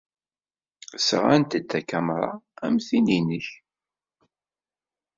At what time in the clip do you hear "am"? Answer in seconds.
2.65-2.75